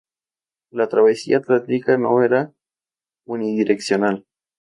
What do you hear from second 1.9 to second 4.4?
no era unidireccional.